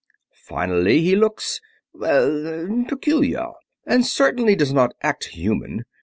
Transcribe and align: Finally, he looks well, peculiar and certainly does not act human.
Finally, 0.47 1.01
he 1.01 1.15
looks 1.15 1.61
well, 1.93 2.67
peculiar 2.87 3.49
and 3.85 4.03
certainly 4.03 4.55
does 4.55 4.73
not 4.73 4.95
act 5.03 5.25
human. 5.25 5.85